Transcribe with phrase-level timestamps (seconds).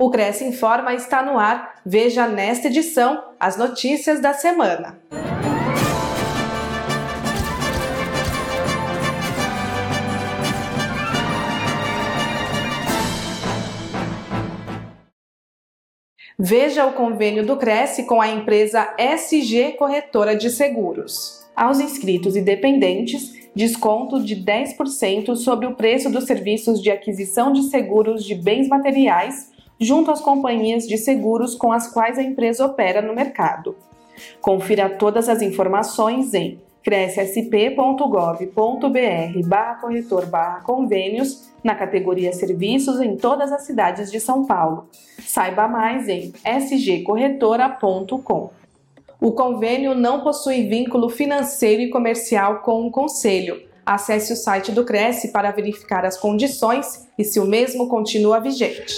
[0.00, 1.82] O Cresce Informa está no ar.
[1.84, 4.96] Veja nesta edição as notícias da semana.
[16.38, 21.44] Veja o convênio do Cresce com a empresa SG Corretora de Seguros.
[21.56, 27.64] Aos inscritos e dependentes, desconto de 10% sobre o preço dos serviços de aquisição de
[27.64, 33.00] seguros de bens materiais junto às companhias de seguros com as quais a empresa opera
[33.00, 33.74] no mercado.
[34.40, 43.52] Confira todas as informações em crescsp.gov.br barra corretor barra convênios na categoria Serviços em todas
[43.52, 44.88] as cidades de São Paulo.
[45.20, 48.50] Saiba mais em sgcorretora.com.
[49.20, 53.60] O convênio não possui vínculo financeiro e comercial com o Conselho.
[53.84, 58.94] Acesse o site do Cresce para verificar as condições e se o mesmo continua vigente.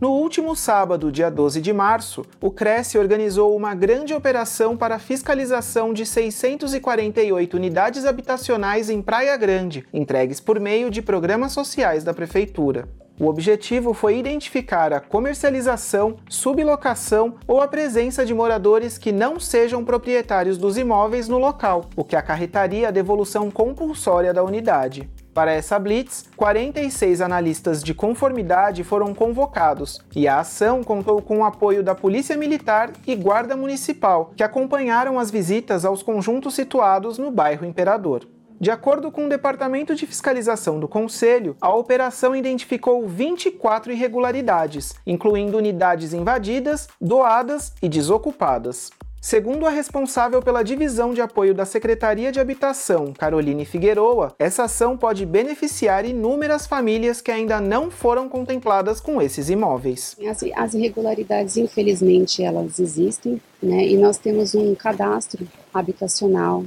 [0.00, 5.94] No último sábado, dia 12 de março, o Cresce organizou uma grande operação para fiscalização
[5.94, 12.88] de 648 unidades habitacionais em Praia Grande, entregues por meio de programas sociais da Prefeitura.
[13.20, 19.84] O objetivo foi identificar a comercialização, sublocação ou a presença de moradores que não sejam
[19.84, 25.08] proprietários dos imóveis no local, o que acarretaria a devolução compulsória da unidade.
[25.34, 31.44] Para essa blitz, 46 analistas de conformidade foram convocados e a ação contou com o
[31.44, 37.32] apoio da Polícia Militar e Guarda Municipal, que acompanharam as visitas aos conjuntos situados no
[37.32, 38.28] bairro Imperador.
[38.60, 45.58] De acordo com o Departamento de Fiscalização do Conselho, a operação identificou 24 irregularidades, incluindo
[45.58, 48.92] unidades invadidas, doadas e desocupadas.
[49.24, 54.98] Segundo a responsável pela divisão de apoio da Secretaria de Habitação, Caroline Figueroa, essa ação
[54.98, 60.14] pode beneficiar inúmeras famílias que ainda não foram contempladas com esses imóveis.
[60.28, 63.88] As, as irregularidades, infelizmente, elas existem, né?
[63.88, 66.62] E nós temos um cadastro habitacional.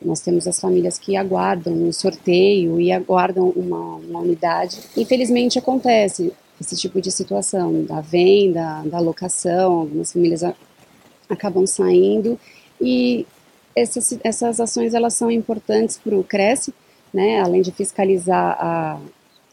[0.00, 4.78] Nós temos as famílias que aguardam um sorteio e aguardam uma, uma unidade.
[4.96, 9.80] Infelizmente acontece esse tipo de situação da venda, da locação.
[9.80, 10.44] Algumas famílias
[11.32, 12.38] acabam saindo
[12.80, 13.26] e
[13.74, 16.74] essas, essas ações elas são importantes para o Cresce,
[17.12, 19.00] né, além de fiscalizar a,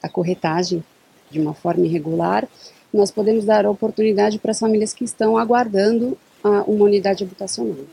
[0.04, 0.84] a corretagem
[1.30, 2.48] de uma forma irregular,
[2.94, 7.86] nós podemos dar oportunidade para as famílias que estão aguardando a, uma unidade habitacional.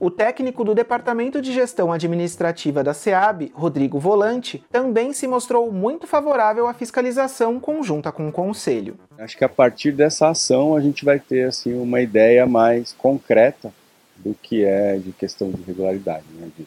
[0.00, 6.06] O técnico do Departamento de Gestão Administrativa da SEAB, Rodrigo Volante, também se mostrou muito
[6.06, 8.96] favorável à fiscalização conjunta com o Conselho.
[9.18, 13.72] Acho que a partir dessa ação a gente vai ter assim uma ideia mais concreta
[14.16, 16.48] do que é de questão de regularidade, né?
[16.56, 16.64] de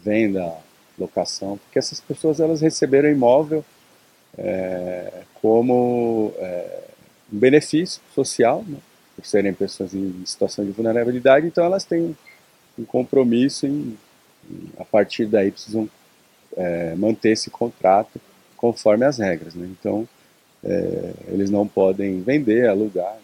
[0.00, 0.52] venda,
[0.96, 3.64] locação, porque essas pessoas elas receberam imóvel
[4.36, 6.80] é, como é,
[7.32, 8.78] um benefício social, né?
[9.16, 12.16] por serem pessoas em situação de vulnerabilidade, então elas têm
[12.78, 13.96] um compromisso em
[14.78, 15.88] a partir daí precisam
[16.56, 18.20] é, manter esse contrato
[18.56, 19.54] conforme as regras.
[19.54, 19.68] Né?
[19.78, 20.08] Então,
[20.64, 23.18] é, eles não podem vender, alugar.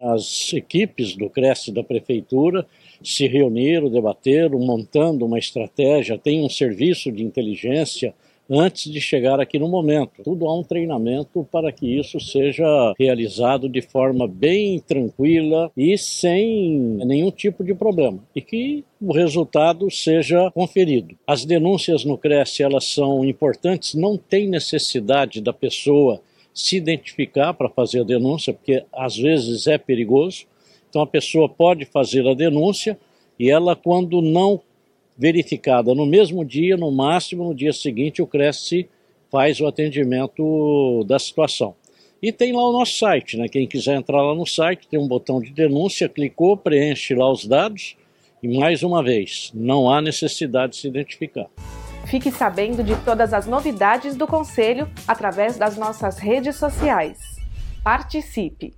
[0.00, 2.66] As equipes do Cresce da Prefeitura
[3.02, 8.14] se reuniram, debateram, montando uma estratégia, tem um serviço de inteligência
[8.50, 10.22] antes de chegar aqui no momento.
[10.24, 16.98] Tudo há um treinamento para que isso seja realizado de forma bem tranquila e sem
[17.04, 18.18] nenhum tipo de problema.
[18.34, 21.14] E que o resultado seja conferido.
[21.26, 26.20] As denúncias no Cresce elas são importantes, não tem necessidade da pessoa
[26.52, 30.46] se identificar para fazer a denúncia, porque às vezes é perigoso.
[30.88, 32.98] Então a pessoa pode fazer a denúncia
[33.38, 34.60] e ela, quando não
[35.20, 38.88] verificada no mesmo dia, no máximo no dia seguinte, o Cresce
[39.30, 41.74] faz o atendimento da situação.
[42.22, 43.46] E tem lá o nosso site, né?
[43.46, 47.46] Quem quiser entrar lá no site, tem um botão de denúncia, clicou, preenche lá os
[47.46, 47.96] dados
[48.42, 51.46] e mais uma vez, não há necessidade de se identificar.
[52.06, 57.18] Fique sabendo de todas as novidades do Conselho através das nossas redes sociais.
[57.84, 58.74] Participe!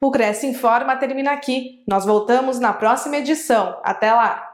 [0.00, 1.82] O Cresce Informa termina aqui.
[1.88, 3.78] Nós voltamos na próxima edição.
[3.82, 4.53] Até lá!